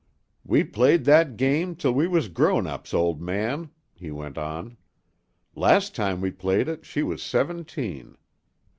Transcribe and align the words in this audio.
"We 0.43 0.63
played 0.63 1.05
that 1.05 1.37
game 1.37 1.75
till 1.75 1.91
we 1.93 2.07
was 2.07 2.27
grown 2.27 2.65
ups, 2.65 2.91
old 2.91 3.21
man," 3.21 3.69
he 3.93 4.09
went 4.09 4.35
on. 4.35 4.77
"Last 5.53 5.93
time 5.93 6.21
we 6.21 6.31
played 6.31 6.67
it 6.67 6.87
she 6.87 7.03
was 7.03 7.21
seventeen. 7.21 8.17